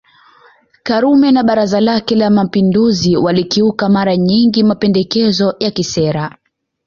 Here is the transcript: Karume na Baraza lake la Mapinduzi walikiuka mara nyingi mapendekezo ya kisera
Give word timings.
Karume 0.83 1.31
na 1.31 1.43
Baraza 1.43 1.79
lake 1.81 2.15
la 2.15 2.29
Mapinduzi 2.29 3.17
walikiuka 3.17 3.89
mara 3.89 4.17
nyingi 4.17 4.63
mapendekezo 4.63 5.55
ya 5.59 5.71
kisera 5.71 6.37